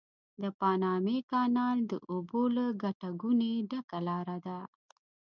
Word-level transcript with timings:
د 0.41 0.43
پاماني 0.59 1.19
کانال 1.31 1.77
د 1.91 1.93
اوبو 2.11 2.41
له 2.55 2.65
ګټه 2.83 3.09
ګونې 3.21 3.53
ډکه 3.69 3.99
لاره 4.07 4.37
ده. 4.45 4.59